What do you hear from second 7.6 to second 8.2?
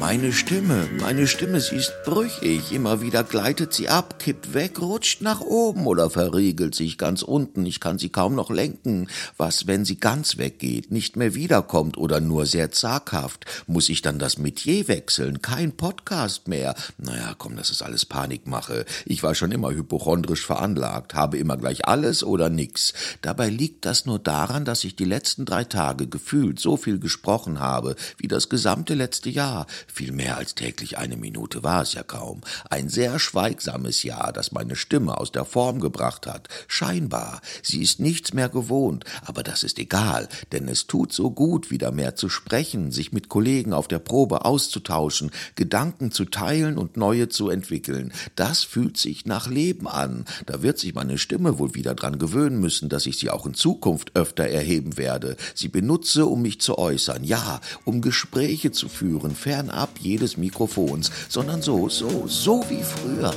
Ich kann sie